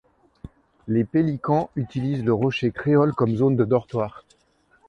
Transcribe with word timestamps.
Les 0.87 1.03
Pélicans 1.03 1.69
utilisent 1.75 2.25
le 2.25 2.33
Rocher 2.33 2.71
Créole 2.71 3.13
comme 3.13 3.35
zone 3.35 3.55
de 3.55 3.65
dortoir. 3.65 4.25